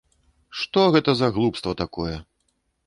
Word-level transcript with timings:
Што 0.61 0.87
гэта 0.95 1.11
за 1.21 1.31
глупства 1.37 1.79
такое? 1.85 2.17